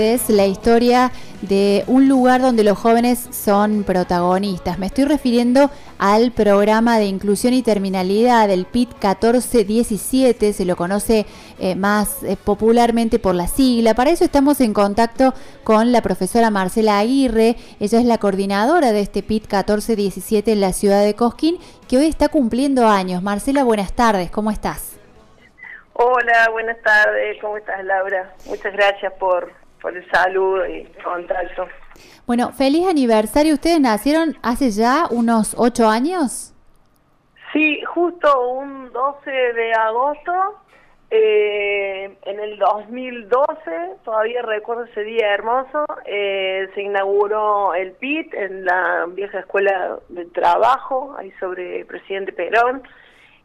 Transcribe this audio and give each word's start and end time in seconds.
Es 0.00 0.30
la 0.30 0.46
historia 0.46 1.10
de 1.42 1.82
un 1.88 2.08
lugar 2.08 2.40
donde 2.40 2.62
los 2.62 2.78
jóvenes 2.78 3.18
son 3.32 3.82
protagonistas. 3.82 4.78
Me 4.78 4.86
estoy 4.86 5.06
refiriendo 5.06 5.72
al 5.98 6.30
programa 6.30 7.00
de 7.00 7.06
inclusión 7.06 7.52
y 7.52 7.64
terminalidad 7.64 8.46
del 8.46 8.64
PIT 8.64 8.90
1417, 8.90 10.52
se 10.52 10.64
lo 10.64 10.76
conoce 10.76 11.26
eh, 11.58 11.74
más 11.74 12.22
eh, 12.22 12.36
popularmente 12.36 13.18
por 13.18 13.34
la 13.34 13.48
sigla. 13.48 13.94
Para 13.94 14.10
eso 14.10 14.24
estamos 14.24 14.60
en 14.60 14.72
contacto 14.72 15.34
con 15.64 15.90
la 15.90 16.00
profesora 16.00 16.48
Marcela 16.50 17.00
Aguirre, 17.00 17.56
ella 17.80 17.98
es 17.98 18.04
la 18.04 18.18
coordinadora 18.18 18.92
de 18.92 19.00
este 19.00 19.24
PIT 19.24 19.52
1417 19.52 20.52
en 20.52 20.60
la 20.60 20.72
ciudad 20.74 21.02
de 21.02 21.14
Cosquín, 21.14 21.58
que 21.88 21.96
hoy 21.96 22.06
está 22.06 22.28
cumpliendo 22.28 22.86
años. 22.86 23.20
Marcela, 23.20 23.64
buenas 23.64 23.92
tardes, 23.94 24.30
¿cómo 24.30 24.52
estás? 24.52 24.96
Hola, 25.94 26.50
buenas 26.52 26.80
tardes, 26.82 27.36
¿cómo 27.40 27.56
estás 27.56 27.84
Laura? 27.84 28.32
Muchas 28.46 28.72
gracias 28.72 29.12
por 29.14 29.67
por 29.80 29.96
el 29.96 30.08
saludo 30.10 30.66
y 30.66 30.84
contacto. 31.02 31.66
Bueno, 32.26 32.52
feliz 32.52 32.86
aniversario. 32.88 33.54
¿Ustedes 33.54 33.80
nacieron 33.80 34.36
hace 34.42 34.70
ya 34.70 35.06
unos 35.10 35.54
ocho 35.58 35.88
años? 35.88 36.54
Sí, 37.52 37.80
justo 37.84 38.48
un 38.50 38.92
12 38.92 39.30
de 39.30 39.72
agosto, 39.72 40.32
eh, 41.10 42.18
en 42.22 42.40
el 42.40 42.58
2012, 42.58 43.46
todavía 44.04 44.42
recuerdo 44.42 44.84
ese 44.84 45.02
día 45.04 45.32
hermoso, 45.32 45.86
eh, 46.04 46.68
se 46.74 46.82
inauguró 46.82 47.74
el 47.74 47.92
PIT 47.92 48.34
en 48.34 48.66
la 48.66 49.06
vieja 49.08 49.40
escuela 49.40 49.98
de 50.10 50.26
trabajo, 50.26 51.16
ahí 51.18 51.32
sobre 51.40 51.86
Presidente 51.86 52.32
Perón. 52.32 52.82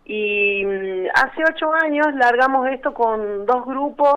Y 0.03 0.65
mm, 0.65 1.07
hace 1.15 1.43
ocho 1.49 1.73
años 1.73 2.07
largamos 2.15 2.67
esto 2.67 2.93
con 2.93 3.45
dos 3.45 3.65
grupos 3.65 4.15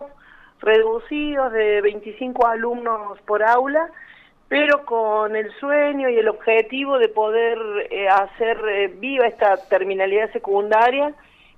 reducidos 0.60 1.52
de 1.52 1.80
25 1.80 2.46
alumnos 2.46 3.18
por 3.22 3.42
aula, 3.42 3.90
pero 4.48 4.84
con 4.84 5.34
el 5.34 5.52
sueño 5.54 6.08
y 6.08 6.16
el 6.16 6.28
objetivo 6.28 6.98
de 6.98 7.08
poder 7.08 7.58
eh, 7.90 8.08
hacer 8.08 8.58
eh, 8.68 8.88
viva 8.88 9.26
esta 9.26 9.56
terminalidad 9.68 10.32
secundaria 10.32 11.14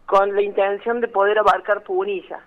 con 0.07 0.35
la 0.35 0.43
intención 0.43 1.01
de 1.01 1.09
poder 1.09 1.39
abarcar 1.39 1.83
Punilla. 1.83 2.41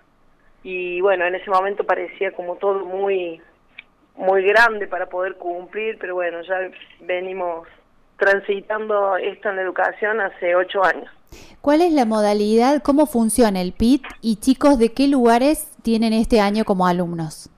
Y 0.64 1.00
bueno, 1.00 1.24
en 1.26 1.34
ese 1.34 1.50
momento 1.50 1.84
parecía 1.84 2.32
como 2.32 2.56
todo 2.56 2.84
muy 2.84 3.40
muy 4.14 4.42
grande 4.42 4.86
para 4.86 5.06
poder 5.06 5.36
cumplir, 5.36 5.96
pero 5.98 6.14
bueno, 6.14 6.42
ya 6.42 6.70
venimos 7.00 7.66
transitando 8.18 9.16
esto 9.16 9.48
en 9.48 9.56
la 9.56 9.62
educación 9.62 10.20
hace 10.20 10.54
ocho 10.54 10.84
años. 10.84 11.10
¿Cuál 11.60 11.80
es 11.82 11.92
la 11.92 12.04
modalidad? 12.04 12.82
¿Cómo 12.82 13.06
funciona 13.06 13.60
el 13.60 13.72
PIT? 13.72 14.02
¿Y 14.20 14.36
chicos 14.36 14.78
de 14.78 14.92
qué 14.92 15.08
lugares 15.08 15.70
tienen 15.82 16.12
este 16.12 16.40
año 16.40 16.64
como 16.64 16.86
alumnos? 16.86 17.50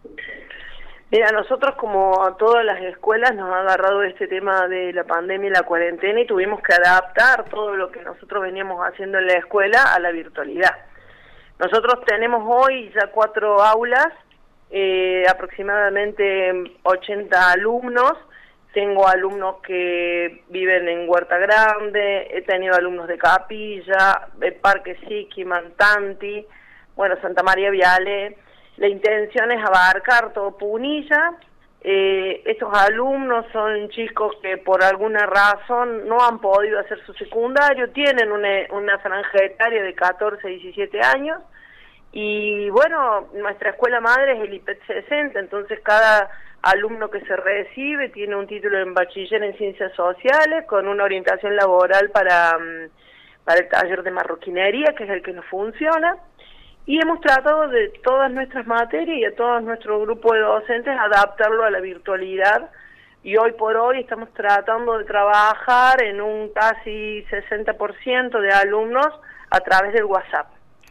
Mira, 1.11 1.30
nosotros 1.30 1.77
como 1.77 2.25
a 2.25 2.36
todas 2.36 2.64
las 2.64 2.83
escuelas 2.83 3.34
nos 3.36 3.48
ha 3.48 3.61
agarrado 3.61 4.02
este 4.02 4.27
tema 4.27 4.67
de 4.67 4.92
la 4.92 5.05
pandemia 5.05 5.48
y 5.48 5.52
la 5.52 5.62
cuarentena 5.62 6.20
y 6.20 6.27
tuvimos 6.27 6.61
que 6.61 6.75
adaptar 6.75 7.45
todo 7.50 7.77
lo 7.77 7.92
que 7.92 8.02
nosotros 8.02 8.42
veníamos 8.42 8.80
haciendo 8.80 9.19
en 9.19 9.28
la 9.28 9.34
escuela 9.34 9.95
a 9.95 10.00
la 10.00 10.11
virtualidad. 10.11 10.75
Nosotros 11.61 12.05
tenemos 12.05 12.42
hoy 12.45 12.91
ya 12.95 13.12
cuatro 13.12 13.62
aulas, 13.62 14.08
eh, 14.70 15.25
aproximadamente 15.28 16.52
80 16.83 17.52
alumnos, 17.52 18.14
tengo 18.75 19.06
alumnos 19.06 19.62
que 19.62 20.42
viven 20.48 20.89
en 20.89 21.08
Huerta 21.08 21.39
Grande, 21.39 22.28
he 22.30 22.42
tenido 22.42 22.75
alumnos 22.75 23.06
de 23.06 23.17
Capilla, 23.17 24.28
de 24.36 24.53
Parque 24.53 24.97
Siqui, 25.06 25.44
Mantanti, 25.44 26.44
bueno, 26.97 27.14
Santa 27.22 27.42
María 27.42 27.70
Viale. 27.70 28.36
La 28.77 28.89
intención 28.89 29.52
es 29.52 29.64
abarcar 29.64 30.33
todo 30.33 30.58
Punilla. 30.58 31.34
Eh, 31.83 32.42
estos 32.47 32.70
alumnos 32.72 33.47
son 33.52 33.89
chicos 33.91 34.36
que 34.42 34.56
por 34.58 34.83
alguna 34.83 35.25
razón 35.25 36.08
no 36.08 36.19
han 36.20 36.41
podido 36.41 36.80
hacer 36.80 36.98
su 37.05 37.12
secundario, 37.14 37.91
tienen 37.91 38.33
una, 38.33 38.48
una 38.70 38.98
franja 38.98 39.39
etaria 39.45 39.83
de 39.83 39.95
14, 39.95 40.48
17 40.48 41.01
años. 41.01 41.41
Y 42.11 42.70
bueno, 42.70 43.29
nuestra 43.35 43.70
escuela 43.70 44.01
madre 44.01 44.33
es 44.33 44.41
el 44.41 44.55
IPET 44.55 44.85
60, 44.86 45.39
entonces 45.39 45.80
cada 45.80 46.30
alumno 46.64 47.11
que 47.11 47.20
se 47.20 47.36
recibe 47.36 48.08
tiene 48.08 48.36
un 48.36 48.47
título 48.47 48.79
en 48.80 48.95
bachiller 48.95 49.42
en 49.42 49.57
ciencias 49.57 49.92
sociales 49.95 50.64
con 50.67 50.89
una 50.89 51.05
orientación 51.05 51.55
laboral 51.57 52.11
para, 52.11 52.58
mm, 52.58 52.89
para 53.45 53.61
el 53.61 53.69
taller 53.69 54.02
de 54.02 54.11
marroquinería, 54.11 54.95
que 54.97 55.05
es 55.05 55.11
el 55.11 55.23
que 55.23 55.33
nos 55.33 55.45
funciona. 55.47 56.17
Y 56.86 57.01
hemos 57.01 57.20
tratado 57.20 57.69
de 57.69 57.91
todas 58.03 58.30
nuestras 58.30 58.67
materias 58.67 59.19
y 59.19 59.24
a 59.24 59.35
todo 59.35 59.61
nuestro 59.61 60.01
grupo 60.01 60.33
de 60.33 60.41
docentes 60.41 60.98
adaptarlo 60.98 61.64
a 61.64 61.70
la 61.70 61.80
virtualidad. 61.80 62.70
Y 63.23 63.36
hoy 63.36 63.53
por 63.53 63.77
hoy 63.77 64.01
estamos 64.01 64.33
tratando 64.33 64.98
de 64.98 65.05
trabajar 65.05 66.03
en 66.03 66.20
un 66.20 66.51
casi 66.53 67.24
60% 67.30 68.41
de 68.41 68.53
alumnos 68.53 69.08
a 69.51 69.61
través 69.61 69.92
del 69.92 70.05
WhatsApp. 70.05 70.48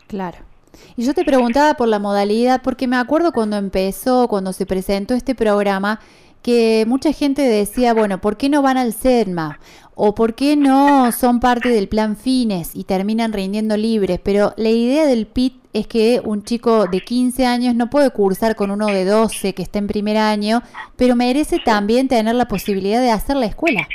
Claro. 0.07 0.52
Y 0.95 1.05
yo 1.05 1.13
te 1.13 1.25
preguntaba 1.25 1.75
por 1.75 1.87
la 1.87 1.99
modalidad, 1.99 2.61
porque 2.61 2.87
me 2.87 2.97
acuerdo 2.97 3.31
cuando 3.31 3.57
empezó, 3.57 4.27
cuando 4.27 4.53
se 4.53 4.65
presentó 4.65 5.13
este 5.13 5.35
programa, 5.35 5.99
que 6.41 6.85
mucha 6.87 7.13
gente 7.13 7.41
decía, 7.41 7.93
bueno, 7.93 8.19
¿por 8.19 8.37
qué 8.37 8.49
no 8.49 8.61
van 8.61 8.77
al 8.77 8.93
CEDMA? 8.93 9.59
¿O 9.95 10.15
por 10.15 10.35
qué 10.35 10.55
no 10.55 11.11
son 11.11 11.39
parte 11.39 11.69
del 11.69 11.87
plan 11.87 12.17
Fines 12.17 12.71
y 12.73 12.83
terminan 12.83 13.31
rindiendo 13.31 13.77
libres? 13.77 14.19
Pero 14.21 14.53
la 14.57 14.69
idea 14.69 15.05
del 15.05 15.27
PIT 15.27 15.63
es 15.71 15.87
que 15.87 16.21
un 16.23 16.43
chico 16.43 16.85
de 16.87 17.01
15 17.01 17.45
años 17.45 17.75
no 17.75 17.89
puede 17.89 18.09
cursar 18.09 18.55
con 18.55 18.71
uno 18.71 18.87
de 18.87 19.05
12 19.05 19.53
que 19.53 19.63
está 19.63 19.79
en 19.79 19.87
primer 19.87 20.17
año, 20.17 20.63
pero 20.95 21.15
merece 21.15 21.59
también 21.63 22.07
tener 22.07 22.35
la 22.35 22.47
posibilidad 22.47 23.01
de 23.01 23.11
hacer 23.11 23.35
la 23.37 23.45
escuela. 23.45 23.87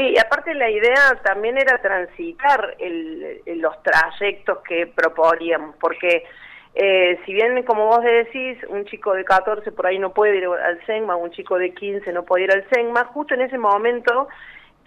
Sí, 0.00 0.14
aparte 0.16 0.54
la 0.54 0.70
idea 0.70 1.20
también 1.22 1.58
era 1.58 1.76
transitar 1.76 2.74
el, 2.78 3.42
los 3.56 3.82
trayectos 3.82 4.60
que 4.66 4.86
proponíamos, 4.86 5.76
porque 5.78 6.24
eh, 6.74 7.20
si 7.26 7.34
bien, 7.34 7.62
como 7.64 7.84
vos 7.88 8.02
decís, 8.02 8.56
un 8.70 8.86
chico 8.86 9.12
de 9.12 9.24
14 9.24 9.72
por 9.72 9.86
ahí 9.86 9.98
no 9.98 10.14
puede 10.14 10.38
ir 10.38 10.46
al 10.46 10.80
SENMA, 10.86 11.16
un 11.16 11.30
chico 11.32 11.58
de 11.58 11.74
15 11.74 12.10
no 12.14 12.24
puede 12.24 12.44
ir 12.44 12.50
al 12.50 12.66
SENMA, 12.70 13.04
justo 13.12 13.34
en 13.34 13.42
ese 13.42 13.58
momento 13.58 14.28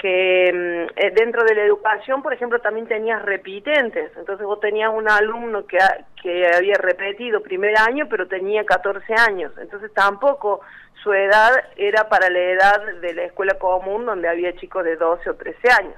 que 0.04 0.52
mm, 0.54 1.00
eh, 1.00 1.12
dentro 1.16 1.46
de 1.46 1.56
la 1.56 1.64
educación, 1.64 2.22
por 2.22 2.34
ejemplo, 2.34 2.60
también 2.60 2.88
tenías 2.88 3.22
repitentes. 3.22 4.12
Entonces 4.18 4.46
vos 4.46 4.60
tenías 4.60 4.92
un 4.94 5.10
alumno 5.10 5.66
que, 5.66 5.78
que 6.22 6.46
había 6.54 6.74
repetido 6.74 7.42
primer 7.42 7.78
año, 7.78 8.08
pero 8.10 8.28
tenía 8.28 8.66
14 8.66 9.14
años. 9.30 9.54
Entonces 9.58 9.94
tampoco 9.94 10.60
su 11.02 11.14
edad 11.14 11.52
era 11.78 12.10
para 12.10 12.30
la 12.30 12.40
edad 12.40 12.86
de 13.00 13.14
la 13.14 13.24
escuela 13.24 13.54
común, 13.58 14.06
donde 14.06 14.28
había 14.28 14.54
chicos 14.58 14.84
de 14.84 14.98
12 14.98 15.30
o 15.30 15.36
13 15.36 15.58
años. 15.72 15.96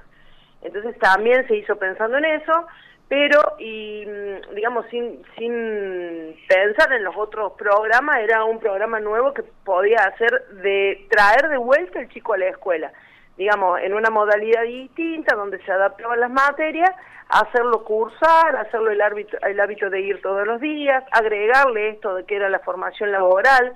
Entonces 0.62 0.96
también 1.00 1.44
se 1.48 1.56
hizo 1.56 1.74
pensando 1.76 2.16
en 2.18 2.26
eso, 2.26 2.64
pero 3.08 3.56
y 3.58 4.06
mm, 4.06 4.54
digamos 4.54 4.86
sin 4.86 5.20
sin 5.36 6.36
pensar 6.48 6.92
en 6.92 7.02
los 7.02 7.16
otros 7.16 7.54
programas 7.54 8.18
era 8.18 8.44
un 8.44 8.60
programa 8.60 9.00
nuevo 9.00 9.34
que 9.34 9.42
podía 9.64 9.98
hacer 9.98 10.46
de 10.62 11.08
traer 11.10 11.48
de 11.48 11.56
vuelta 11.56 11.98
el 11.98 12.08
chico 12.08 12.34
a 12.34 12.38
la 12.38 12.46
escuela 12.46 12.92
digamos, 13.36 13.80
en 13.80 13.94
una 13.94 14.10
modalidad 14.10 14.62
distinta, 14.62 15.34
donde 15.36 15.62
se 15.64 15.72
adaptaban 15.72 16.20
las 16.20 16.30
materias, 16.30 16.90
hacerlo 17.28 17.84
cursar, 17.84 18.56
hacerlo 18.56 18.90
el, 18.90 19.00
hábito, 19.00 19.36
el 19.42 19.60
hábito 19.60 19.90
de 19.90 20.00
ir 20.00 20.22
todos 20.22 20.46
los 20.46 20.60
días, 20.60 21.04
agregarle 21.10 21.90
esto 21.90 22.14
de 22.14 22.24
que 22.24 22.36
era 22.36 22.48
la 22.48 22.60
formación 22.60 23.12
laboral. 23.12 23.74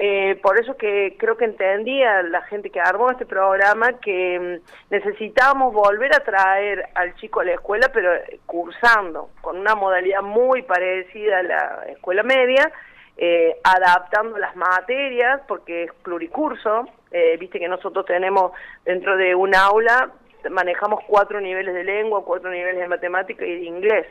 Eh, 0.00 0.38
por 0.42 0.60
eso 0.60 0.76
que 0.76 1.16
creo 1.18 1.36
que 1.36 1.44
entendía 1.44 2.22
la 2.22 2.42
gente 2.42 2.70
que 2.70 2.78
armó 2.78 3.10
este 3.10 3.26
programa 3.26 3.94
que 3.94 4.60
mm, 4.62 4.92
necesitábamos 4.92 5.74
volver 5.74 6.14
a 6.14 6.20
traer 6.20 6.88
al 6.94 7.16
chico 7.16 7.40
a 7.40 7.44
la 7.44 7.54
escuela, 7.54 7.90
pero 7.92 8.12
cursando, 8.46 9.30
con 9.40 9.58
una 9.58 9.74
modalidad 9.74 10.22
muy 10.22 10.62
parecida 10.62 11.38
a 11.38 11.42
la 11.42 11.84
escuela 11.88 12.22
media, 12.22 12.70
eh, 13.16 13.56
adaptando 13.64 14.38
las 14.38 14.54
materias, 14.54 15.40
porque 15.48 15.84
es 15.84 15.92
pluricurso, 16.04 16.86
eh, 17.10 17.36
viste 17.38 17.58
que 17.58 17.68
nosotros 17.68 18.04
tenemos 18.06 18.52
dentro 18.84 19.16
de 19.16 19.34
un 19.34 19.54
aula, 19.54 20.10
manejamos 20.50 21.00
cuatro 21.06 21.40
niveles 21.40 21.74
de 21.74 21.84
lengua, 21.84 22.24
cuatro 22.24 22.50
niveles 22.50 22.80
de 22.80 22.88
matemática 22.88 23.44
y 23.44 23.60
de 23.60 23.64
inglés. 23.64 24.06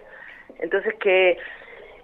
Entonces 0.59 0.95
que 0.95 1.37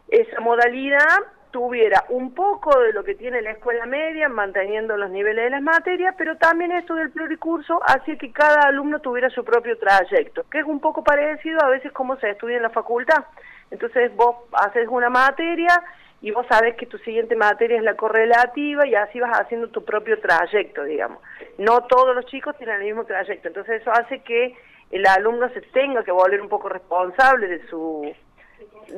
esa 0.10 0.40
modalidad 0.42 1.20
tuviera 1.54 2.04
un 2.10 2.34
poco 2.34 2.80
de 2.80 2.94
lo 2.94 3.04
que 3.04 3.14
tiene 3.14 3.42
la 3.42 3.52
escuela 3.52 3.86
media, 3.86 4.28
manteniendo 4.28 4.98
los 4.98 5.12
niveles 5.12 5.46
de 5.46 5.50
las 5.52 5.62
materias, 5.62 6.16
pero 6.18 6.36
también 6.38 6.72
esto 6.72 6.96
del 6.96 7.12
pluricurso 7.12 7.80
hacía 7.86 8.18
que 8.18 8.32
cada 8.32 8.68
alumno 8.68 9.00
tuviera 9.00 9.30
su 9.30 9.46
propio 9.46 9.78
trayecto, 9.78 10.46
que 10.50 10.60
es 10.60 10.66
un 10.66 10.80
poco 10.80 11.04
parecido 11.04 11.64
a 11.64 11.70
veces 11.70 11.92
como 11.92 12.18
se 12.18 12.32
estudia 12.32 12.58
en 12.58 12.64
la 12.64 12.72
facultad. 12.72 13.26
Entonces 13.70 14.16
vos 14.16 14.36
haces 14.54 14.88
una 14.90 15.12
materia 15.12 15.80
y 16.24 16.32
vos 16.32 16.46
sabés 16.48 16.76
que 16.78 16.86
tu 16.86 16.98
siguiente 17.00 17.36
materia 17.36 17.76
es 17.76 17.84
la 17.84 17.98
correlativa 17.98 18.88
y 18.88 18.96
así 18.96 19.20
vas 19.20 19.38
haciendo 19.38 19.68
tu 19.68 19.84
propio 19.84 20.18
trayecto, 20.22 20.86
digamos. 20.86 21.20
No 21.58 21.82
todos 21.82 22.16
los 22.16 22.26
chicos 22.28 22.58
tienen 22.58 22.78
el 22.78 22.86
mismo 22.86 23.04
trayecto, 23.04 23.50
entonces 23.50 23.82
eso 23.82 23.92
hace 23.92 24.20
que 24.22 24.56
el 24.90 25.06
alumno 25.06 25.50
se 25.50 25.60
tenga 25.62 26.02
que 26.02 26.14
volver 26.14 26.42
un 26.42 26.48
poco 26.48 26.70
responsable 26.70 27.50
de 27.50 27.68
su 27.68 28.10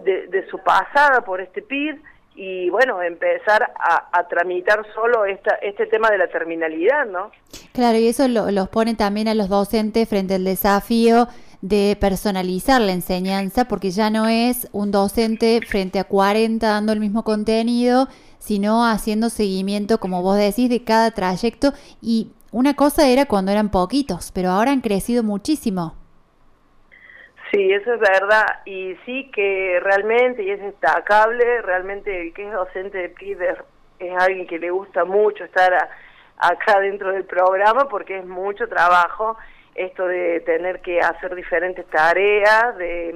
de, 0.03 0.45
su 0.51 0.59
pasada 0.59 1.21
por 1.21 1.41
este 1.41 1.63
PID 1.63 1.95
y 2.35 2.69
bueno, 2.69 3.01
empezar 3.01 3.73
a, 3.79 4.27
tramitar 4.27 4.85
solo 4.93 5.25
esta, 5.25 5.55
este 5.63 5.87
tema 5.87 6.11
de 6.11 6.19
la 6.19 6.27
terminalidad, 6.27 7.07
¿no? 7.07 7.31
Claro, 7.73 7.97
y 7.97 8.07
eso 8.07 8.27
los 8.27 8.69
pone 8.69 8.93
también 8.93 9.29
a 9.29 9.33
los 9.33 9.49
docentes 9.49 10.07
frente 10.07 10.35
al 10.35 10.43
desafío 10.43 11.27
de 11.67 11.97
personalizar 11.99 12.79
la 12.79 12.91
enseñanza, 12.91 13.65
porque 13.65 13.89
ya 13.89 14.11
no 14.11 14.27
es 14.27 14.69
un 14.71 14.91
docente 14.91 15.61
frente 15.67 15.97
a 15.97 16.03
40 16.03 16.67
dando 16.67 16.93
el 16.93 16.99
mismo 16.99 17.23
contenido, 17.23 18.07
sino 18.37 18.85
haciendo 18.85 19.29
seguimiento, 19.29 19.99
como 19.99 20.21
vos 20.21 20.37
decís, 20.37 20.69
de 20.69 20.83
cada 20.83 21.09
trayecto. 21.09 21.73
Y 22.03 22.33
una 22.51 22.75
cosa 22.75 23.07
era 23.09 23.25
cuando 23.25 23.51
eran 23.51 23.71
poquitos, 23.71 24.31
pero 24.31 24.49
ahora 24.49 24.71
han 24.71 24.81
crecido 24.81 25.23
muchísimo. 25.23 25.95
Sí, 27.51 27.71
eso 27.71 27.95
es 27.95 27.99
verdad. 27.99 28.45
Y 28.65 28.95
sí 29.03 29.31
que 29.33 29.79
realmente, 29.81 30.43
y 30.43 30.51
es 30.51 30.61
destacable, 30.61 31.63
realmente 31.63 32.27
el 32.27 32.33
que 32.33 32.45
es 32.47 32.53
docente 32.53 32.99
de 32.99 33.09
PIB 33.09 33.41
es, 33.41 33.57
alguien 34.19 34.45
que 34.45 34.59
le 34.59 34.69
gusta 34.69 35.03
mucho 35.03 35.43
estar 35.45 35.73
acá 36.37 36.79
dentro 36.79 37.11
del 37.11 37.23
programa 37.23 37.87
porque 37.89 38.19
es 38.19 38.25
mucho 38.25 38.67
trabajo 38.67 39.35
esto 39.75 40.07
de 40.07 40.39
tener 40.41 40.81
que 40.81 40.99
hacer 41.01 41.35
diferentes 41.35 41.85
tareas, 41.87 42.77
de 42.77 43.13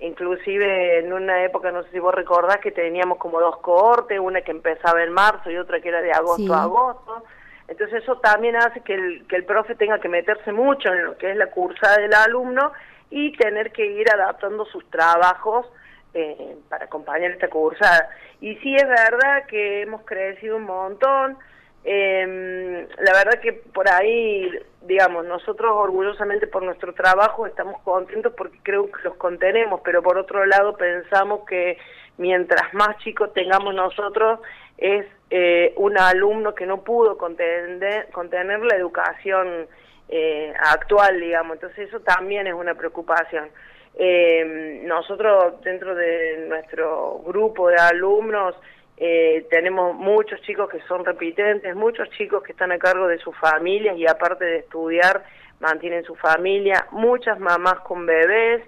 inclusive 0.00 1.00
en 1.00 1.12
una 1.12 1.44
época, 1.44 1.70
no 1.70 1.82
sé 1.82 1.90
si 1.90 1.98
vos 1.98 2.14
recordás, 2.14 2.58
que 2.58 2.70
teníamos 2.70 3.18
como 3.18 3.40
dos 3.40 3.58
cohortes, 3.58 4.18
una 4.18 4.40
que 4.40 4.52
empezaba 4.52 5.02
en 5.02 5.12
marzo 5.12 5.50
y 5.50 5.56
otra 5.56 5.80
que 5.80 5.88
era 5.88 6.00
de 6.00 6.12
agosto 6.12 6.54
a 6.54 6.62
agosto. 6.62 7.24
Entonces 7.66 8.02
eso 8.02 8.16
también 8.18 8.56
hace 8.56 8.80
que 8.80 8.94
el, 8.94 9.26
que 9.26 9.36
el 9.36 9.44
profe 9.44 9.74
tenga 9.74 10.00
que 10.00 10.08
meterse 10.08 10.52
mucho 10.52 10.88
en 10.92 11.04
lo 11.04 11.18
que 11.18 11.30
es 11.30 11.36
la 11.36 11.48
cursada 11.48 11.98
del 11.98 12.14
alumno 12.14 12.72
y 13.10 13.36
tener 13.36 13.72
que 13.72 13.84
ir 13.86 14.10
adaptando 14.10 14.64
sus 14.66 14.88
trabajos 14.90 15.66
eh, 16.14 16.56
para 16.70 16.86
acompañar 16.86 17.30
esta 17.32 17.48
cursada. 17.48 18.08
Y 18.40 18.56
sí 18.56 18.74
es 18.74 18.88
verdad 18.88 19.44
que 19.46 19.82
hemos 19.82 20.02
crecido 20.02 20.56
un 20.56 20.64
montón. 20.64 21.36
Eh, 21.84 22.88
la 22.98 23.12
verdad 23.12 23.40
que 23.40 23.52
por 23.52 23.88
ahí, 23.88 24.50
digamos, 24.82 25.24
nosotros 25.24 25.70
orgullosamente 25.74 26.46
por 26.46 26.62
nuestro 26.62 26.92
trabajo 26.92 27.46
estamos 27.46 27.80
contentos 27.82 28.32
porque 28.36 28.58
creo 28.62 28.90
que 28.90 29.02
los 29.04 29.16
contenemos, 29.16 29.80
pero 29.84 30.02
por 30.02 30.18
otro 30.18 30.44
lado 30.44 30.76
pensamos 30.76 31.46
que 31.46 31.78
mientras 32.18 32.74
más 32.74 32.98
chicos 32.98 33.32
tengamos 33.32 33.74
nosotros 33.74 34.40
es 34.76 35.06
eh, 35.30 35.72
un 35.76 35.98
alumno 35.98 36.54
que 36.54 36.66
no 36.66 36.82
pudo 36.82 37.18
contener, 37.18 38.08
contener 38.12 38.60
la 38.60 38.76
educación 38.76 39.66
eh, 40.08 40.52
actual, 40.58 41.20
digamos. 41.20 41.56
Entonces 41.56 41.88
eso 41.88 42.00
también 42.00 42.46
es 42.46 42.54
una 42.54 42.74
preocupación. 42.74 43.48
Eh, 43.94 44.82
nosotros 44.84 45.60
dentro 45.62 45.94
de 45.94 46.46
nuestro 46.48 47.20
grupo 47.26 47.68
de 47.68 47.76
alumnos 47.76 48.54
eh, 49.00 49.46
tenemos 49.50 49.94
muchos 49.94 50.40
chicos 50.42 50.68
que 50.68 50.80
son 50.88 51.04
repitentes, 51.04 51.74
muchos 51.76 52.10
chicos 52.10 52.42
que 52.42 52.52
están 52.52 52.72
a 52.72 52.78
cargo 52.78 53.06
de 53.06 53.18
sus 53.18 53.36
familias 53.36 53.96
y 53.96 54.06
aparte 54.06 54.44
de 54.44 54.58
estudiar 54.58 55.24
mantienen 55.60 56.04
su 56.04 56.14
familia, 56.14 56.86
muchas 56.92 57.38
mamás 57.38 57.80
con 57.80 58.06
bebés, 58.06 58.62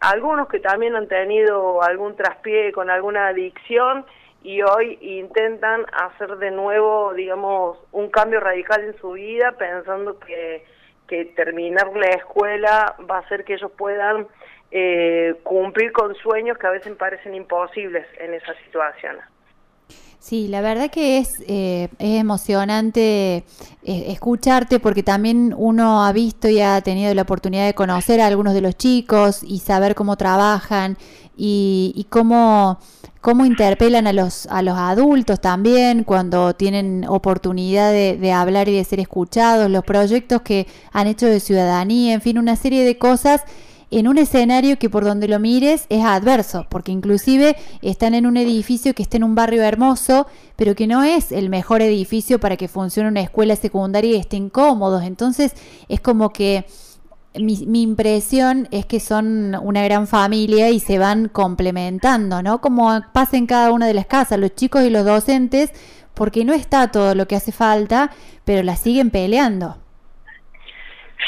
algunos 0.00 0.48
que 0.48 0.58
también 0.58 0.96
han 0.96 1.06
tenido 1.06 1.80
algún 1.82 2.16
traspié 2.16 2.72
con 2.72 2.90
alguna 2.90 3.28
adicción 3.28 4.04
y 4.46 4.62
hoy 4.62 4.96
intentan 5.00 5.84
hacer 5.92 6.36
de 6.36 6.52
nuevo, 6.52 7.12
digamos, 7.14 7.78
un 7.90 8.08
cambio 8.10 8.38
radical 8.38 8.84
en 8.84 8.96
su 8.98 9.10
vida 9.12 9.50
pensando 9.58 10.20
que, 10.20 10.64
que 11.08 11.24
terminar 11.24 11.88
la 11.96 12.10
escuela 12.10 12.94
va 13.10 13.16
a 13.16 13.20
hacer 13.22 13.44
que 13.44 13.54
ellos 13.54 13.72
puedan 13.76 14.28
eh, 14.70 15.34
cumplir 15.42 15.92
con 15.92 16.14
sueños 16.16 16.58
que 16.58 16.66
a 16.66 16.70
veces 16.70 16.94
parecen 16.96 17.34
imposibles 17.34 18.06
en 18.18 18.34
esa 18.34 18.54
situación. 18.64 19.16
Sí, 20.18 20.48
la 20.48 20.60
verdad 20.60 20.90
que 20.90 21.18
es, 21.18 21.40
eh, 21.46 21.88
es 21.98 22.20
emocionante 22.20 23.36
eh, 23.36 23.44
escucharte 23.84 24.80
porque 24.80 25.04
también 25.04 25.54
uno 25.56 26.04
ha 26.04 26.12
visto 26.12 26.48
y 26.48 26.60
ha 26.60 26.80
tenido 26.80 27.14
la 27.14 27.22
oportunidad 27.22 27.64
de 27.64 27.74
conocer 27.74 28.20
a 28.20 28.26
algunos 28.26 28.52
de 28.52 28.60
los 28.60 28.76
chicos 28.76 29.44
y 29.44 29.60
saber 29.60 29.94
cómo 29.94 30.16
trabajan 30.16 30.96
y, 31.36 31.92
y 31.94 32.04
cómo 32.04 32.80
cómo 33.26 33.44
interpelan 33.44 34.06
a 34.06 34.12
los, 34.12 34.46
a 34.46 34.62
los 34.62 34.78
adultos 34.78 35.40
también 35.40 36.04
cuando 36.04 36.54
tienen 36.54 37.04
oportunidad 37.08 37.90
de, 37.90 38.32
hablar 38.32 38.68
y 38.68 38.76
de 38.76 38.84
ser 38.84 39.00
escuchados, 39.00 39.68
los 39.68 39.82
proyectos 39.82 40.42
que 40.42 40.68
han 40.92 41.08
hecho 41.08 41.26
de 41.26 41.40
ciudadanía, 41.40 42.14
en 42.14 42.20
fin, 42.20 42.38
una 42.38 42.54
serie 42.54 42.84
de 42.84 42.98
cosas 42.98 43.42
en 43.90 44.08
un 44.08 44.18
escenario 44.18 44.78
que 44.78 44.90
por 44.90 45.04
donde 45.04 45.28
lo 45.28 45.38
mires 45.38 45.86
es 45.88 46.04
adverso, 46.04 46.66
porque 46.68 46.92
inclusive 46.92 47.56
están 47.82 48.14
en 48.14 48.26
un 48.26 48.36
edificio 48.36 48.94
que 48.94 49.02
está 49.02 49.16
en 49.16 49.24
un 49.24 49.34
barrio 49.34 49.62
hermoso, 49.62 50.26
pero 50.56 50.74
que 50.74 50.86
no 50.86 51.04
es 51.04 51.30
el 51.30 51.48
mejor 51.48 51.82
edificio 51.82 52.40
para 52.40 52.56
que 52.56 52.68
funcione 52.68 53.08
una 53.08 53.20
escuela 53.20 53.54
secundaria 53.54 54.12
y 54.12 54.20
estén 54.20 54.50
cómodos. 54.50 55.04
Entonces 55.04 55.52
es 55.88 56.00
como 56.00 56.32
que 56.32 56.66
mi, 57.38 57.82
impresión 57.82 58.68
es 58.70 58.86
que 58.86 59.00
son 59.00 59.54
una 59.62 59.84
gran 59.84 60.06
familia 60.06 60.70
y 60.70 60.80
se 60.80 60.98
van 60.98 61.28
complementando, 61.28 62.42
¿no? 62.42 62.60
Como 62.60 63.00
pasa 63.12 63.36
en 63.36 63.46
cada 63.46 63.72
una 63.72 63.86
de 63.86 63.94
las 63.94 64.06
casas, 64.06 64.38
los 64.38 64.54
chicos 64.54 64.84
y 64.84 64.90
los 64.90 65.04
docentes, 65.04 65.70
porque 66.14 66.44
no 66.44 66.54
está 66.54 66.90
todo 66.90 67.14
lo 67.14 67.28
que 67.28 67.36
hace 67.36 67.52
falta, 67.52 68.10
pero 68.44 68.62
la 68.62 68.76
siguen 68.76 69.10
peleando. 69.10 69.76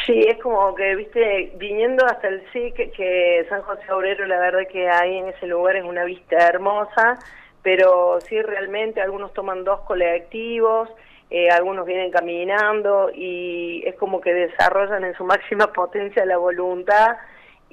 Sí, 0.09 0.25
es 0.27 0.39
como 0.39 0.75
que, 0.75 0.95
viste, 0.97 1.53
viniendo 1.57 2.07
hasta 2.07 2.29
el 2.29 2.43
SIC, 2.51 2.93
que 2.93 3.45
San 3.51 3.61
José 3.61 3.93
Obrero, 3.93 4.25
la 4.25 4.41
verdad 4.41 4.67
que 4.73 4.89
ahí 4.89 5.19
en 5.19 5.29
ese 5.29 5.47
lugar 5.47 5.77
es 5.77 5.85
una 5.85 6.05
vista 6.05 6.49
hermosa, 6.49 7.19
pero 7.63 8.19
sí 8.23 8.41
realmente 8.41 9.03
algunos 9.03 9.35
toman 9.35 9.65
dos 9.65 9.81
colectivos, 9.81 10.89
eh, 11.29 11.51
algunos 11.51 11.85
vienen 11.85 12.11
caminando 12.11 13.11
y 13.15 13.83
es 13.85 13.97
como 13.97 14.23
que 14.23 14.33
desarrollan 14.33 15.05
en 15.05 15.15
su 15.15 15.25
máxima 15.27 15.75
potencia 15.75 16.25
la 16.25 16.39
voluntad 16.39 17.19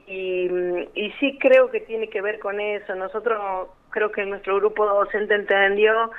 y, 0.05 0.49
y 0.93 1.11
sí 1.21 1.37
creo 1.39 1.71
que 1.71 1.79
tiene 1.79 2.09
que 2.09 2.19
ver 2.21 2.39
con 2.39 2.59
eso. 2.59 2.95
Nosotros 2.95 3.69
creo 3.91 4.11
que 4.11 4.25
nuestro 4.25 4.57
grupo 4.57 4.85
docente 4.85 5.35
entendió 5.35 6.11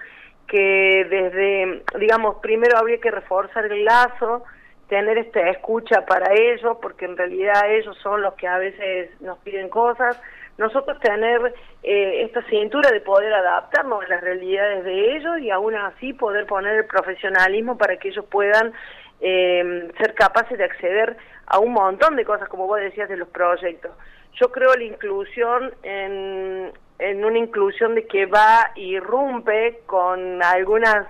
que 0.48 1.06
desde, 1.10 1.82
digamos, 2.00 2.36
primero 2.36 2.78
habría 2.78 3.02
que 3.02 3.10
reforzar 3.10 3.66
el 3.66 3.84
lazo, 3.84 4.44
tener 4.88 5.18
esta 5.18 5.48
escucha 5.50 6.06
para 6.06 6.32
ellos, 6.32 6.76
porque 6.80 7.06
en 7.06 7.16
realidad 7.16 7.70
ellos 7.70 7.96
son 8.02 8.22
los 8.22 8.34
que 8.34 8.46
a 8.46 8.58
veces 8.58 9.10
nos 9.20 9.38
piden 9.38 9.68
cosas, 9.68 10.20
nosotros 10.58 10.98
tener 11.00 11.54
eh, 11.82 12.22
esta 12.22 12.42
cintura 12.48 12.90
de 12.90 13.00
poder 13.00 13.32
adaptarnos 13.34 14.04
a 14.04 14.08
las 14.08 14.20
realidades 14.22 14.84
de 14.84 15.16
ellos 15.16 15.38
y 15.40 15.50
aún 15.50 15.74
así 15.74 16.12
poder 16.14 16.46
poner 16.46 16.76
el 16.76 16.86
profesionalismo 16.86 17.76
para 17.76 17.96
que 17.98 18.08
ellos 18.08 18.24
puedan 18.30 18.72
eh, 19.20 19.90
ser 19.98 20.14
capaces 20.14 20.56
de 20.56 20.64
acceder 20.64 21.16
a 21.46 21.58
un 21.58 21.72
montón 21.72 22.16
de 22.16 22.24
cosas, 22.24 22.48
como 22.48 22.66
vos 22.66 22.80
decías, 22.80 23.08
de 23.08 23.16
los 23.16 23.28
proyectos. 23.28 23.92
Yo 24.40 24.50
creo 24.50 24.74
la 24.74 24.84
inclusión 24.84 25.74
en, 25.82 26.72
en 26.98 27.24
una 27.24 27.38
inclusión 27.38 27.94
de 27.94 28.06
que 28.06 28.26
va 28.26 28.72
y 28.74 28.98
rompe 28.98 29.80
con 29.86 30.42
algunas 30.42 31.06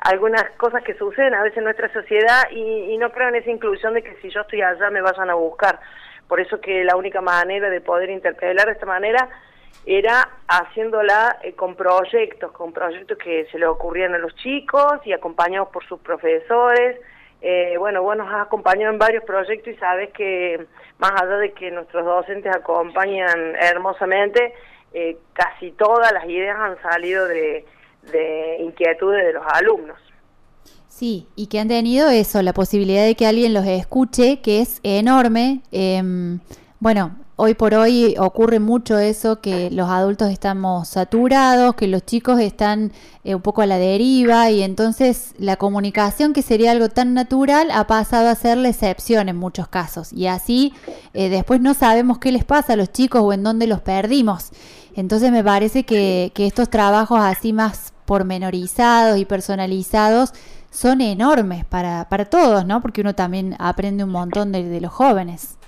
algunas 0.00 0.50
cosas 0.56 0.82
que 0.84 0.94
suceden 0.94 1.34
a 1.34 1.42
veces 1.42 1.58
en 1.58 1.64
nuestra 1.64 1.92
sociedad 1.92 2.50
y, 2.50 2.96
no 2.98 3.10
creo 3.10 3.28
en 3.28 3.36
esa 3.36 3.50
inclusión 3.50 3.94
de 3.94 4.02
que 4.02 4.16
si 4.22 4.30
yo 4.30 4.40
estoy 4.40 4.62
allá 4.62 4.90
me 4.90 5.00
vayan 5.00 5.30
a 5.30 5.34
buscar. 5.34 5.80
Por 6.26 6.40
eso 6.40 6.60
que 6.60 6.84
la 6.84 6.96
única 6.96 7.20
manera 7.20 7.70
de 7.70 7.80
poder 7.80 8.10
interpelar 8.10 8.66
de 8.66 8.72
esta 8.72 8.86
manera 8.86 9.28
era 9.86 10.28
haciéndola 10.48 11.38
eh, 11.42 11.54
con 11.54 11.74
proyectos, 11.74 12.52
con 12.52 12.72
proyectos 12.72 13.16
que 13.18 13.46
se 13.50 13.58
le 13.58 13.66
ocurrían 13.66 14.14
a 14.14 14.18
los 14.18 14.34
chicos 14.36 15.00
y 15.04 15.12
acompañados 15.12 15.68
por 15.68 15.84
sus 15.86 16.00
profesores. 16.00 17.00
Eh, 17.40 17.76
bueno, 17.78 18.02
vos 18.02 18.16
nos 18.16 18.28
has 18.32 18.46
acompañado 18.46 18.92
en 18.92 18.98
varios 18.98 19.24
proyectos 19.24 19.72
y 19.72 19.76
sabes 19.76 20.10
que 20.10 20.66
más 20.98 21.12
allá 21.12 21.38
de 21.38 21.52
que 21.52 21.70
nuestros 21.70 22.04
docentes 22.04 22.54
acompañan 22.54 23.54
hermosamente, 23.56 24.52
eh, 24.92 25.16
casi 25.32 25.70
todas 25.72 26.12
las 26.12 26.24
ideas 26.26 26.58
han 26.58 26.82
salido 26.82 27.26
de 27.26 27.64
inquietudes 28.60 29.26
de 29.26 29.32
los 29.32 29.44
alumnos. 29.52 29.96
Sí, 30.98 31.28
y 31.36 31.46
que 31.46 31.60
han 31.60 31.68
tenido 31.68 32.10
eso, 32.10 32.42
la 32.42 32.52
posibilidad 32.52 33.04
de 33.04 33.14
que 33.14 33.24
alguien 33.24 33.54
los 33.54 33.64
escuche, 33.64 34.40
que 34.40 34.60
es 34.60 34.80
enorme. 34.82 35.60
Em, 35.70 36.40
bueno, 36.80 37.16
hoy 37.36 37.54
por 37.54 37.74
hoy 37.74 38.16
ocurre 38.18 38.58
mucho 38.58 38.98
eso, 38.98 39.40
que 39.40 39.70
los 39.70 39.88
adultos 39.88 40.28
estamos 40.28 40.88
saturados, 40.88 41.76
que 41.76 41.86
los 41.86 42.04
chicos 42.04 42.40
están 42.40 42.90
eh, 43.22 43.36
un 43.36 43.42
poco 43.42 43.62
a 43.62 43.66
la 43.66 43.78
deriva 43.78 44.50
y 44.50 44.62
entonces 44.62 45.36
la 45.38 45.54
comunicación, 45.54 46.32
que 46.32 46.42
sería 46.42 46.72
algo 46.72 46.88
tan 46.88 47.14
natural, 47.14 47.70
ha 47.70 47.86
pasado 47.86 48.28
a 48.28 48.34
ser 48.34 48.58
la 48.58 48.70
excepción 48.70 49.28
en 49.28 49.36
muchos 49.36 49.68
casos. 49.68 50.12
Y 50.12 50.26
así 50.26 50.74
eh, 51.14 51.28
después 51.28 51.60
no 51.60 51.74
sabemos 51.74 52.18
qué 52.18 52.32
les 52.32 52.44
pasa 52.44 52.72
a 52.72 52.76
los 52.76 52.90
chicos 52.90 53.22
o 53.22 53.32
en 53.32 53.44
dónde 53.44 53.68
los 53.68 53.82
perdimos. 53.82 54.50
Entonces 54.96 55.30
me 55.30 55.44
parece 55.44 55.84
que, 55.84 56.32
que 56.34 56.48
estos 56.48 56.68
trabajos 56.70 57.20
así 57.20 57.52
más 57.52 57.92
pormenorizados 58.08 59.18
y 59.18 59.26
personalizados 59.26 60.32
son 60.70 61.02
enormes 61.02 61.66
para, 61.66 62.08
para 62.08 62.24
todos, 62.24 62.64
¿no? 62.64 62.80
Porque 62.80 63.02
uno 63.02 63.14
también 63.14 63.54
aprende 63.58 64.02
un 64.02 64.10
montón 64.10 64.50
de, 64.50 64.64
de 64.64 64.80
los 64.80 64.90
jóvenes. 64.90 65.58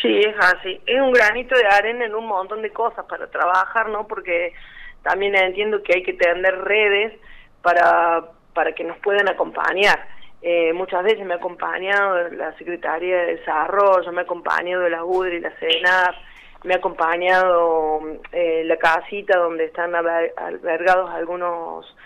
Sí, 0.00 0.20
es 0.20 0.36
así. 0.38 0.80
Es 0.86 1.00
un 1.00 1.12
granito 1.12 1.56
de 1.56 1.66
arena 1.66 2.04
en 2.04 2.14
un 2.14 2.26
montón 2.26 2.62
de 2.62 2.70
cosas 2.70 3.04
para 3.06 3.26
trabajar, 3.26 3.88
¿no? 3.88 4.06
Porque 4.06 4.54
también 5.02 5.34
entiendo 5.34 5.82
que 5.82 5.94
hay 5.96 6.02
que 6.04 6.12
tener 6.12 6.56
redes 6.62 7.18
para, 7.62 8.24
para 8.54 8.72
que 8.72 8.84
nos 8.84 8.96
puedan 8.98 9.28
acompañar. 9.28 10.06
Eh, 10.42 10.72
muchas 10.72 11.02
veces 11.02 11.26
me 11.26 11.34
ha 11.34 11.36
acompañado 11.38 12.28
la 12.30 12.56
Secretaría 12.56 13.16
de 13.16 13.36
Desarrollo, 13.36 14.12
me 14.12 14.20
ha 14.20 14.24
acompañado 14.24 14.88
la 14.88 15.04
UDRI, 15.04 15.40
la 15.40 15.50
CENAF, 15.58 16.16
me 16.64 16.74
ha 16.74 16.76
acompañado 16.78 18.00
eh, 18.32 18.62
la 18.64 18.76
casita 18.76 19.38
donde 19.38 19.64
están 19.64 19.94
albergados 19.94 21.10
algunos 21.10 21.96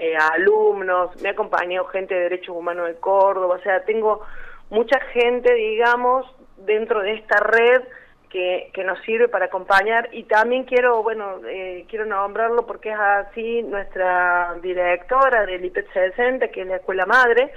eh, 0.00 0.16
alumnos, 0.16 1.20
me 1.22 1.28
ha 1.28 1.32
acompañado 1.32 1.86
gente 1.86 2.14
de 2.14 2.22
Derechos 2.22 2.56
Humanos 2.56 2.88
de 2.88 2.94
Córdoba, 2.96 3.56
o 3.56 3.62
sea, 3.62 3.84
tengo 3.84 4.22
mucha 4.70 5.00
gente, 5.12 5.52
digamos, 5.54 6.26
dentro 6.58 7.00
de 7.00 7.14
esta 7.14 7.38
red 7.40 7.82
que, 8.30 8.70
que 8.72 8.84
nos 8.84 8.98
sirve 9.00 9.28
para 9.28 9.46
acompañar. 9.46 10.08
Y 10.12 10.24
también 10.24 10.64
quiero, 10.64 11.02
bueno, 11.02 11.40
eh, 11.46 11.84
quiero 11.88 12.06
nombrarlo 12.06 12.66
porque 12.66 12.90
es 12.90 12.98
así 12.98 13.62
nuestra 13.62 14.54
directora 14.62 15.44
del 15.44 15.64
IPET 15.64 15.92
60, 15.92 16.48
que 16.48 16.62
es 16.62 16.66
la 16.66 16.76
escuela 16.76 17.04
madre, 17.04 17.52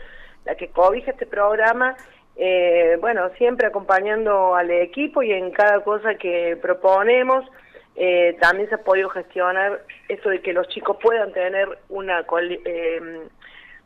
la 0.45 0.55
que 0.55 0.69
cobija 0.69 1.12
este 1.12 1.25
programa, 1.25 1.95
eh, 2.35 2.97
bueno, 2.99 3.29
siempre 3.37 3.67
acompañando 3.67 4.55
al 4.55 4.71
equipo 4.71 5.21
y 5.21 5.31
en 5.31 5.51
cada 5.51 5.83
cosa 5.83 6.15
que 6.15 6.57
proponemos, 6.61 7.45
eh, 7.95 8.35
también 8.39 8.67
se 8.69 8.75
ha 8.75 8.83
podido 8.83 9.09
gestionar 9.09 9.81
esto 10.07 10.29
de 10.29 10.41
que 10.41 10.53
los 10.53 10.67
chicos 10.69 10.97
puedan 11.01 11.31
tener 11.31 11.67
una 11.89 12.25
eh, 12.65 13.21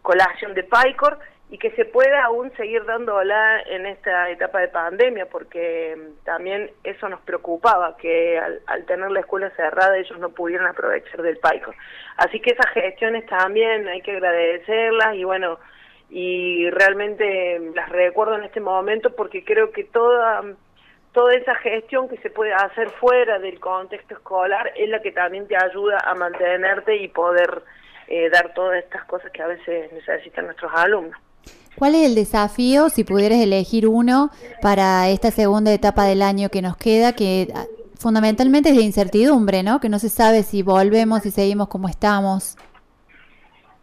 colación 0.02 0.54
de 0.54 0.64
PICOR 0.64 1.20
y 1.50 1.58
que 1.58 1.72
se 1.72 1.86
pueda 1.86 2.26
aún 2.26 2.52
seguir 2.58 2.84
dándola 2.86 3.62
en 3.62 3.86
esta 3.86 4.30
etapa 4.30 4.60
de 4.60 4.68
pandemia, 4.68 5.28
porque 5.28 5.96
mm, 5.96 6.26
también 6.26 6.72
eso 6.84 7.08
nos 7.10 7.22
preocupaba, 7.22 7.96
que 7.98 8.40
al, 8.40 8.86
tener 8.86 9.12
la 9.12 9.22
escuela 9.22 9.50
cerrada 9.52 9.98
ellos 9.98 10.20
no 10.20 10.30
pudieran 10.30 10.68
aprovechar 10.68 11.22
del 11.22 11.38
PICOR. 11.38 11.76
Así 12.18 12.40
que 12.40 12.52
esas 12.52 12.72
gestiones 12.74 13.26
también 13.28 13.88
hay 13.88 14.02
que 14.02 14.12
agradecerlas 14.12 15.16
y 15.16 15.24
bueno, 15.24 15.60
y 16.10 16.70
realmente 16.70 17.60
las 17.76 17.90
recuerdo 17.90 18.38
en 18.38 18.44
este 18.44 18.60
momento 18.60 19.16
porque 19.16 19.44
creo 19.44 19.72
que 19.72 19.84
toda 19.84 20.44
toda 21.14 21.34
esa 21.34 21.56
gestión 21.56 22.08
que 22.08 22.18
se 22.18 22.30
puede 22.30 22.54
hacer 22.54 22.90
fuera 22.92 23.40
del 23.40 23.60
contexto 23.60 24.14
escolar 24.14 24.72
es 24.76 24.88
la 24.88 25.02
que 25.02 25.12
también 25.12 25.48
te 25.48 25.56
ayuda 25.58 25.98
a 26.06 26.14
mantenerte 26.14 26.96
y 26.96 27.08
poder 27.08 27.64
eh, 28.08 28.30
dar 28.30 28.54
todas 28.54 28.84
estas 28.84 29.04
cosas 29.06 29.32
que 29.32 29.42
a 29.42 29.48
veces 29.48 29.92
necesitan 29.92 30.46
nuestros 30.46 30.72
alumnos. 30.76 31.20
¿Cuál 31.76 31.96
es 31.96 32.06
el 32.06 32.16
desafío, 32.16 32.90
si 32.90 33.04
pudieras 33.04 33.40
elegir 33.40 33.88
uno, 33.88 34.30
para 34.62 35.10
esta 35.10 35.32
segunda 35.32 35.74
etapa 35.74 36.06
del 36.06 36.22
año 36.22 36.50
que 36.50 36.62
nos 36.62 36.78
queda, 36.78 37.14
que 37.14 37.48
ah, 37.54 37.66
fundamentalmente 38.00 38.70
es 38.70 38.76
de 38.76 38.84
incertidumbre, 38.84 39.64
¿no? 39.64 39.80
Que 39.80 39.90
no 39.90 40.00
se 40.00 40.10
sabe 40.10 40.44
si 40.44 40.64
volvemos, 40.64 41.24
si 41.24 41.32
seguimos 41.32 41.68
como 41.68 41.88
estamos. 41.88 42.58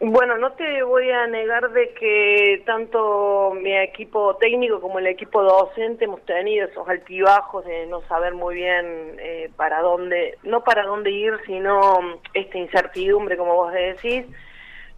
Bueno, 0.06 0.37
no 0.37 0.52
te 0.52 0.82
voy 0.82 1.11
a 1.11 1.26
negar 1.28 1.70
de 1.70 1.94
que 1.94 2.62
tanto 2.66 3.54
mi 3.54 3.75
equipo 3.75 4.37
técnico 4.37 4.78
como 4.78 4.99
el 4.99 5.06
equipo 5.06 5.42
docente 5.42 6.04
hemos 6.04 6.20
tenido 6.26 6.66
esos 6.66 6.87
altibajos 6.87 7.64
de 7.64 7.87
no 7.87 8.02
saber 8.02 8.34
muy 8.34 8.56
bien 8.56 9.16
eh, 9.18 9.50
para 9.56 9.80
dónde, 9.80 10.37
no 10.42 10.62
para 10.62 10.84
dónde 10.84 11.11
ir, 11.11 11.32
sino 11.46 12.20
esta 12.34 12.58
incertidumbre, 12.58 13.38
como 13.38 13.54
vos 13.54 13.73
decís. 13.73 14.26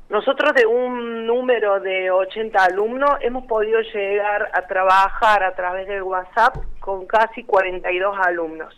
Nosotros 0.08 0.54
de 0.54 0.66
un 0.66 1.24
número 1.24 1.78
de 1.78 2.10
80 2.10 2.64
alumnos 2.64 3.10
hemos 3.20 3.46
podido 3.46 3.80
llegar 3.82 4.50
a 4.54 4.66
trabajar 4.66 5.44
a 5.44 5.54
través 5.54 5.86
del 5.86 6.02
WhatsApp 6.02 6.56
con 6.80 7.06
casi 7.06 7.44
42 7.44 8.18
alumnos. 8.26 8.74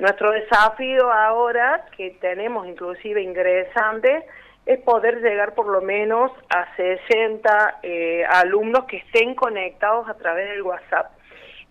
Nuestro 0.00 0.32
desafío 0.32 1.12
ahora, 1.12 1.86
que 1.96 2.16
tenemos 2.20 2.66
inclusive 2.66 3.22
ingresantes, 3.22 4.24
es 4.66 4.80
poder 4.82 5.20
llegar 5.20 5.54
por 5.54 5.66
lo 5.66 5.80
menos 5.80 6.30
a 6.48 6.74
60 6.76 7.78
eh, 7.82 8.24
alumnos 8.28 8.84
que 8.84 8.98
estén 8.98 9.34
conectados 9.34 10.08
a 10.08 10.14
través 10.14 10.48
del 10.50 10.62
WhatsApp. 10.62 11.12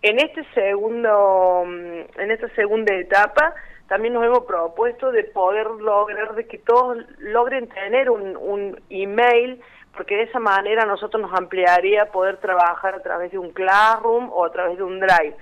En 0.02 0.18
este 0.18 0.44
segundo, 0.54 1.64
mm, 1.66 2.20
en 2.20 2.30
esta 2.30 2.48
segunda 2.54 2.94
etapa, 2.94 3.54
también 3.88 4.14
nos 4.14 4.24
hemos 4.24 4.44
propuesto 4.44 5.10
de 5.12 5.24
poder 5.24 5.66
lograr 5.66 6.34
de 6.34 6.46
que 6.46 6.58
todos 6.58 6.98
logren 7.18 7.68
tener 7.68 8.08
un, 8.08 8.36
un 8.36 8.80
email, 8.88 9.60
porque 9.96 10.16
de 10.16 10.22
esa 10.22 10.38
manera 10.38 10.86
nosotros 10.86 11.20
nos 11.20 11.36
ampliaría 11.38 12.06
poder 12.06 12.36
trabajar 12.38 12.94
a 12.94 13.02
través 13.02 13.32
de 13.32 13.38
un 13.38 13.50
Classroom 13.50 14.30
o 14.32 14.44
a 14.44 14.52
través 14.52 14.78
de 14.78 14.84
un 14.84 15.00
Drive. 15.00 15.36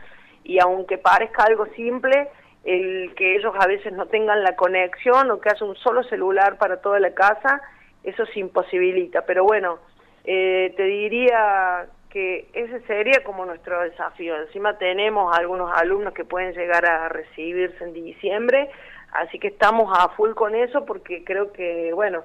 Y 0.45 0.59
aunque 0.61 0.97
parezca 0.97 1.45
algo 1.45 1.67
simple, 1.77 2.29
el 2.65 3.15
que 3.15 3.37
ellos 3.37 3.55
a 3.59 3.67
veces 3.67 3.93
no 3.93 4.07
tengan 4.07 4.43
la 4.43 4.57
conexión 4.57 5.31
o 5.31 5.41
que 5.41 5.51
haya 5.51 5.65
un 5.65 5.77
solo 5.77 6.03
celular 6.05 6.59
para 6.59 6.81
toda 6.81 7.01
la 7.01 7.15
casa, 7.15 7.63
eso 8.05 8.27
se 8.27 8.41
imposibilita. 8.41 9.23
Pero 9.23 9.45
bueno, 9.45 9.79
eh, 10.25 10.73
te 10.77 10.85
diría 10.85 11.87
que 12.11 12.49
ese 12.53 12.81
sería 12.81 13.23
como 13.25 13.45
nuestro 13.45 13.81
desafío. 13.83 14.37
Encima 14.41 14.79
tenemos 14.79 15.37
algunos 15.37 15.71
alumnos 15.75 16.15
que 16.15 16.25
pueden 16.25 16.53
llegar 16.55 16.87
a 16.87 17.09
recibirse 17.09 17.85
en 17.85 17.93
diciembre, 17.93 18.71
así 19.13 19.39
que 19.39 19.49
estamos 19.49 19.97
a 19.97 20.09
full 20.11 20.33
con 20.33 20.55
eso 20.55 20.85
porque 20.85 21.25
creo 21.25 21.53
que, 21.53 21.93
bueno, 21.93 22.25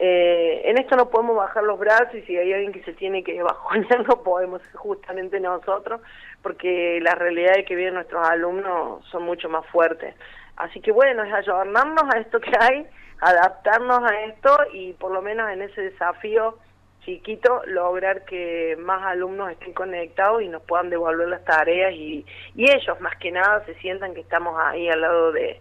eh, 0.00 0.62
en 0.64 0.78
esto 0.78 0.94
no 0.94 1.10
podemos 1.10 1.34
bajar 1.34 1.64
los 1.64 1.76
brazos 1.76 2.14
y 2.14 2.22
si 2.22 2.36
hay 2.36 2.52
alguien 2.52 2.72
que 2.72 2.84
se 2.84 2.92
tiene 2.92 3.24
que 3.24 3.42
bajonear 3.42 4.06
no 4.06 4.22
podemos 4.22 4.62
justamente 4.74 5.40
nosotros 5.40 6.00
porque 6.40 7.00
la 7.02 7.16
realidad 7.16 7.54
de 7.56 7.64
que 7.64 7.74
viven 7.74 7.94
nuestros 7.94 8.26
alumnos 8.28 9.04
son 9.10 9.24
mucho 9.24 9.48
más 9.48 9.66
fuertes. 9.66 10.14
Así 10.56 10.80
que 10.80 10.92
bueno, 10.92 11.24
es 11.24 11.32
ayudarnos 11.32 12.14
a 12.14 12.18
esto 12.18 12.40
que 12.40 12.52
hay, 12.60 12.86
adaptarnos 13.20 14.00
a 14.08 14.24
esto 14.24 14.56
y 14.72 14.92
por 14.92 15.10
lo 15.10 15.20
menos 15.20 15.50
en 15.50 15.62
ese 15.62 15.82
desafío 15.82 16.56
chiquito 17.04 17.62
lograr 17.66 18.24
que 18.24 18.76
más 18.78 19.02
alumnos 19.04 19.50
estén 19.50 19.72
conectados 19.72 20.42
y 20.42 20.48
nos 20.48 20.62
puedan 20.62 20.90
devolver 20.90 21.26
las 21.26 21.44
tareas 21.44 21.92
y, 21.92 22.24
y 22.54 22.70
ellos 22.70 23.00
más 23.00 23.16
que 23.16 23.32
nada 23.32 23.64
se 23.64 23.74
sientan 23.76 24.14
que 24.14 24.20
estamos 24.20 24.54
ahí 24.60 24.88
al 24.88 25.00
lado 25.00 25.32
de, 25.32 25.60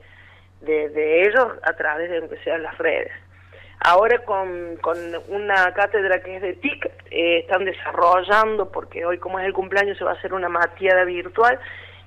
de, 0.61 1.21
ellos 1.21 1.47
a 1.63 1.73
través 1.73 2.09
de 2.09 2.19
lo 2.19 2.29
que 2.29 2.37
sean 2.43 2.63
las 2.63 2.77
redes. 2.77 3.11
Ahora 3.79 4.19
con, 4.25 4.77
con 4.81 4.97
una 5.29 5.71
cátedra 5.73 6.21
que 6.21 6.35
es 6.35 6.41
de 6.41 6.53
TIC, 6.53 6.85
eh, 7.11 7.39
están 7.39 7.63
desarrollando, 7.63 8.71
porque 8.71 9.05
hoy 9.05 9.19
como 9.19 9.39
es 9.39 9.45
el 9.45 9.53
cumpleaños 9.53 9.97
se 9.97 10.03
va 10.03 10.11
a 10.11 10.15
hacer 10.15 10.33
una 10.33 10.49
mateada 10.49 11.03
virtual, 11.03 11.59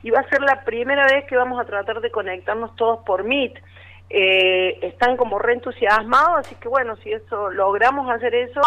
y 0.03 0.11
va 0.11 0.21
a 0.21 0.29
ser 0.29 0.41
la 0.43 0.65
primera 0.65 1.07
vez 1.07 1.25
que 1.27 1.37
vamos 1.37 1.61
a 1.61 1.65
tratar 1.65 2.01
de 2.01 2.11
conectarnos 2.11 2.75
todos 2.77 3.05
por 3.05 3.23
Meet. 3.25 3.59
Eh, 4.09 4.79
están 4.83 5.17
como 5.17 5.39
reentusiasmados, 5.39 6.41
así 6.41 6.57
que 6.57 6.69
bueno, 6.69 6.97
si 6.97 7.13
eso 7.13 7.51
logramos 7.51 8.11
hacer 8.11 8.35
eso, 8.35 8.61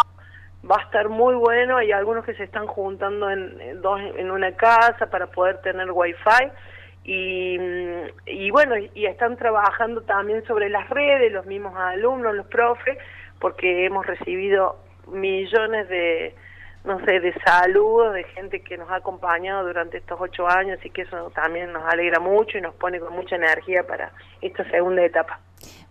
va 0.68 0.76
a 0.76 0.82
estar 0.84 1.08
muy 1.10 1.34
bueno. 1.34 1.76
Hay 1.76 1.92
algunos 1.92 2.24
que 2.24 2.34
se 2.34 2.44
están 2.44 2.66
juntando 2.66 3.30
en, 3.30 3.82
dos, 3.82 4.00
en 4.16 4.30
una 4.30 4.52
casa 4.52 5.06
para 5.10 5.26
poder 5.26 5.58
tener 5.58 5.90
wifi 5.90 6.50
y, 7.04 7.58
y 8.26 8.50
bueno, 8.50 8.76
y 8.76 9.06
están 9.06 9.36
trabajando 9.36 10.02
también 10.02 10.44
sobre 10.46 10.70
las 10.70 10.88
redes, 10.88 11.30
los 11.32 11.44
mismos 11.44 11.76
alumnos, 11.76 12.34
los 12.34 12.46
profes, 12.46 12.98
porque 13.38 13.84
hemos 13.84 14.06
recibido 14.06 14.76
millones 15.08 15.88
de, 15.88 16.34
no 16.84 17.04
sé, 17.04 17.20
de 17.20 17.34
saludos 17.44 18.14
de 18.14 18.24
gente 18.24 18.60
que 18.60 18.78
nos 18.78 18.90
ha 18.90 18.96
acompañado 18.96 19.66
durante 19.66 19.98
estos 19.98 20.18
ocho 20.20 20.48
años 20.48 20.78
y 20.84 20.90
que 20.90 21.02
eso 21.02 21.30
también 21.30 21.72
nos 21.72 21.84
alegra 21.84 22.20
mucho 22.20 22.56
y 22.56 22.60
nos 22.60 22.74
pone 22.74 23.00
con 23.00 23.12
mucha 23.12 23.36
energía 23.36 23.86
para 23.86 24.12
esta 24.40 24.64
segunda 24.70 25.04
etapa. 25.04 25.40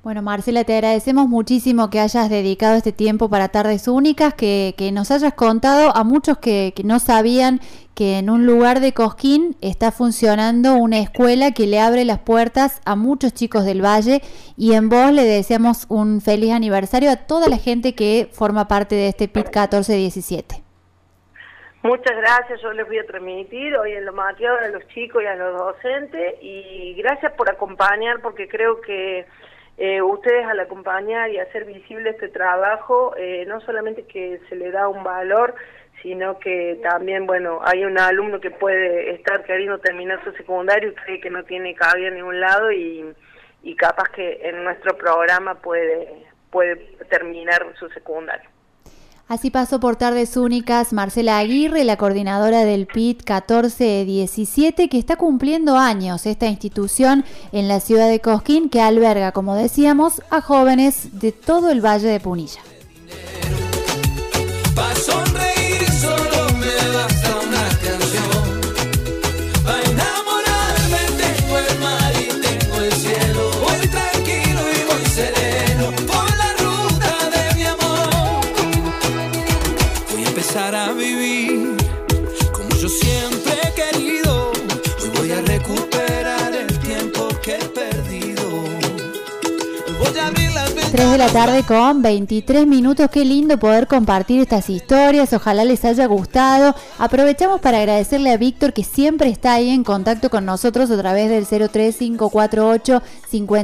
Bueno, 0.03 0.21
Marcela, 0.21 0.65
te 0.65 0.73
agradecemos 0.73 1.29
muchísimo 1.29 1.89
que 1.89 2.01
hayas 2.01 2.29
dedicado 2.29 2.75
este 2.75 2.91
tiempo 2.91 3.29
para 3.29 3.47
Tardes 3.47 3.87
Únicas, 3.87 4.33
que, 4.33 4.75
que 4.77 4.91
nos 4.91 5.11
hayas 5.11 5.33
contado 5.33 5.95
a 5.95 6.03
muchos 6.03 6.39
que, 6.39 6.73
que, 6.75 6.83
no 6.83 6.99
sabían 6.99 7.61
que 7.95 8.17
en 8.17 8.29
un 8.29 8.45
lugar 8.45 8.81
de 8.81 8.91
Cosquín 8.91 9.55
está 9.61 9.93
funcionando 9.93 10.75
una 10.75 10.99
escuela 10.99 11.51
que 11.53 11.67
le 11.67 11.79
abre 11.79 12.03
las 12.03 12.19
puertas 12.19 12.81
a 12.85 12.97
muchos 12.97 13.33
chicos 13.33 13.63
del 13.63 13.81
Valle 13.81 14.19
y 14.57 14.73
en 14.73 14.89
vos 14.89 15.13
le 15.13 15.23
deseamos 15.23 15.85
un 15.87 16.19
feliz 16.19 16.51
aniversario 16.51 17.09
a 17.09 17.15
toda 17.15 17.47
la 17.47 17.55
gente 17.55 17.95
que 17.95 18.27
forma 18.29 18.67
parte 18.67 18.95
de 18.95 19.07
este 19.07 19.29
PIT 19.29 19.55
1417. 19.55 20.55
Muchas 21.83 22.17
gracias, 22.17 22.61
yo 22.61 22.73
les 22.73 22.85
voy 22.87 22.97
a 22.97 23.05
transmitir 23.05 23.73
hoy 23.77 23.93
en 23.93 24.03
lo 24.03 24.11
mateado 24.11 24.57
a 24.57 24.67
los 24.67 24.85
chicos 24.89 25.23
y 25.23 25.27
a 25.27 25.35
los 25.35 25.57
docentes 25.57 26.35
y 26.41 26.93
gracias 26.97 27.31
por 27.37 27.49
acompañar 27.49 28.19
porque 28.21 28.49
creo 28.49 28.81
que 28.81 29.25
eh, 29.77 30.01
ustedes 30.01 30.45
al 30.45 30.59
acompañar 30.59 31.31
y 31.31 31.39
hacer 31.39 31.65
visible 31.65 32.11
este 32.11 32.29
trabajo, 32.29 33.15
eh, 33.17 33.45
no 33.47 33.59
solamente 33.61 34.03
que 34.03 34.39
se 34.49 34.55
le 34.55 34.71
da 34.71 34.87
un 34.87 35.03
valor, 35.03 35.55
sino 36.01 36.37
que 36.37 36.79
también, 36.83 37.25
bueno, 37.25 37.61
hay 37.63 37.83
un 37.85 37.97
alumno 37.97 38.39
que 38.39 38.51
puede 38.51 39.11
estar 39.11 39.43
queriendo 39.43 39.79
terminar 39.79 40.23
su 40.23 40.31
secundario 40.33 40.89
y 40.89 40.95
cree 40.95 41.19
que 41.21 41.29
no 41.29 41.43
tiene 41.43 41.73
cabida 41.75 42.09
en 42.09 42.15
ningún 42.15 42.39
lado 42.39 42.71
y, 42.71 43.13
y 43.63 43.75
capaz 43.75 44.09
que 44.09 44.41
en 44.43 44.63
nuestro 44.63 44.95
programa 44.97 45.55
puede, 45.55 46.25
puede 46.51 46.75
terminar 47.09 47.65
su 47.79 47.89
secundario. 47.89 48.49
Así 49.27 49.49
pasó 49.49 49.79
por 49.79 49.95
tardes 49.95 50.35
únicas 50.35 50.91
Marcela 50.91 51.37
Aguirre, 51.37 51.85
la 51.85 51.97
coordinadora 51.97 52.65
del 52.65 52.87
PIT 52.87 53.19
1417, 53.19 54.89
que 54.89 54.99
está 54.99 55.15
cumpliendo 55.15 55.77
años 55.77 56.25
esta 56.25 56.47
institución 56.47 57.23
en 57.51 57.67
la 57.67 57.79
ciudad 57.79 58.09
de 58.09 58.19
Cosquín, 58.19 58.69
que 58.69 58.81
alberga, 58.81 59.31
como 59.31 59.55
decíamos, 59.55 60.21
a 60.29 60.41
jóvenes 60.41 61.19
de 61.19 61.31
todo 61.31 61.71
el 61.71 61.83
Valle 61.83 62.09
de 62.09 62.19
Punilla. 62.19 62.61
La 91.25 91.31
tarde 91.31 91.63
con 91.63 92.01
23 92.01 92.67
minutos. 92.67 93.09
Qué 93.09 93.23
lindo 93.23 93.57
poder 93.57 93.87
compartir 93.87 94.41
estas 94.41 94.69
historias. 94.69 95.31
Ojalá 95.31 95.63
les 95.63 95.85
haya 95.85 96.05
gustado. 96.05 96.75
Aprovechamos 96.97 97.61
para 97.61 97.77
agradecerle 97.77 98.29
a 98.31 98.35
Víctor 98.35 98.73
que 98.73 98.83
siempre 98.83 99.29
está 99.29 99.53
ahí 99.53 99.69
en 99.69 99.85
contacto 99.85 100.29
con 100.29 100.43
nosotros 100.43 100.91
a 100.91 100.97
través 100.97 101.29
del 101.29 101.45
03548 101.47 103.01
50 103.29 103.61